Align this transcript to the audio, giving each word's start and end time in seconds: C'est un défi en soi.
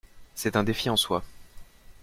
C'est 0.33 0.55
un 0.55 0.63
défi 0.63 0.89
en 0.89 0.95
soi. 0.97 1.23